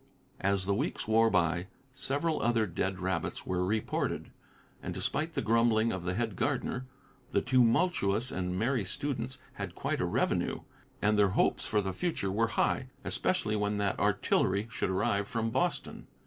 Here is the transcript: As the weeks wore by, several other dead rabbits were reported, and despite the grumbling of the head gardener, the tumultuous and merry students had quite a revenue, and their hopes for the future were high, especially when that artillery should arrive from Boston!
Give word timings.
As 0.39 0.65
the 0.65 0.73
weeks 0.73 1.07
wore 1.07 1.29
by, 1.29 1.67
several 1.93 2.41
other 2.41 2.65
dead 2.65 2.97
rabbits 2.99 3.45
were 3.45 3.63
reported, 3.63 4.31
and 4.81 4.95
despite 4.95 5.35
the 5.35 5.43
grumbling 5.43 5.91
of 5.91 6.05
the 6.05 6.15
head 6.15 6.35
gardener, 6.35 6.87
the 7.33 7.41
tumultuous 7.43 8.31
and 8.31 8.57
merry 8.57 8.83
students 8.83 9.37
had 9.61 9.75
quite 9.75 10.01
a 10.01 10.05
revenue, 10.05 10.61
and 11.03 11.19
their 11.19 11.29
hopes 11.37 11.67
for 11.67 11.81
the 11.81 11.93
future 11.93 12.31
were 12.31 12.47
high, 12.57 12.87
especially 13.03 13.55
when 13.55 13.77
that 13.77 13.99
artillery 13.99 14.67
should 14.71 14.89
arrive 14.89 15.27
from 15.27 15.51
Boston! 15.51 16.07